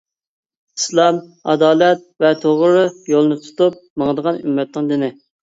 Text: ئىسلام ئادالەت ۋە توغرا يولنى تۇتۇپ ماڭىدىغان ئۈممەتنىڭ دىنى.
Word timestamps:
ئىسلام 0.79 1.19
ئادالەت 1.53 2.01
ۋە 2.25 2.31
توغرا 2.45 2.87
يولنى 3.13 3.39
تۇتۇپ 3.45 3.79
ماڭىدىغان 4.03 4.41
ئۈممەتنىڭ 4.43 4.91
دىنى. 4.95 5.13